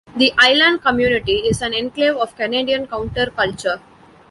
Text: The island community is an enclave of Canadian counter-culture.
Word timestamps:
The 0.17 0.33
island 0.39 0.81
community 0.81 1.35
is 1.45 1.61
an 1.61 1.75
enclave 1.75 2.15
of 2.15 2.35
Canadian 2.35 2.87
counter-culture. 2.87 3.79